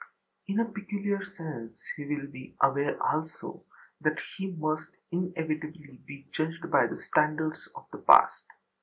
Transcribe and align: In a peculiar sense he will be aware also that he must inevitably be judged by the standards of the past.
In 0.47 0.59
a 0.59 0.65
peculiar 0.65 1.23
sense 1.23 1.79
he 1.95 2.05
will 2.07 2.25
be 2.25 2.55
aware 2.59 2.97
also 3.03 3.63
that 3.99 4.17
he 4.35 4.47
must 4.55 4.89
inevitably 5.11 6.01
be 6.07 6.27
judged 6.35 6.71
by 6.71 6.87
the 6.87 6.99
standards 7.03 7.69
of 7.75 7.85
the 7.91 7.99
past. 7.99 8.43